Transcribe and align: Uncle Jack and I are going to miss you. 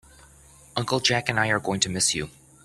Uncle 0.75 0.99
Jack 0.99 1.29
and 1.29 1.39
I 1.39 1.49
are 1.49 1.59
going 1.59 1.79
to 1.81 1.89
miss 1.89 2.15
you. 2.15 2.31